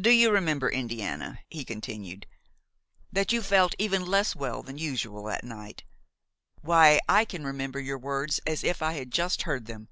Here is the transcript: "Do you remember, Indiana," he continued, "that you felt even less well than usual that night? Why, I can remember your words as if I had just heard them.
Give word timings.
"Do 0.00 0.10
you 0.10 0.30
remember, 0.30 0.68
Indiana," 0.70 1.40
he 1.48 1.64
continued, 1.64 2.28
"that 3.10 3.32
you 3.32 3.42
felt 3.42 3.74
even 3.76 4.04
less 4.06 4.36
well 4.36 4.62
than 4.62 4.78
usual 4.78 5.24
that 5.24 5.42
night? 5.42 5.82
Why, 6.60 7.00
I 7.08 7.24
can 7.24 7.42
remember 7.44 7.80
your 7.80 7.98
words 7.98 8.38
as 8.46 8.62
if 8.62 8.82
I 8.82 8.92
had 8.92 9.10
just 9.10 9.42
heard 9.42 9.66
them. 9.66 9.88